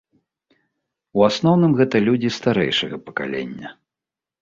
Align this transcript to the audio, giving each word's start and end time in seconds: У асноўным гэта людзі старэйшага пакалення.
У 1.19 1.27
асноўным 1.29 1.71
гэта 1.81 1.97
людзі 2.07 2.35
старэйшага 2.41 2.95
пакалення. 3.11 3.79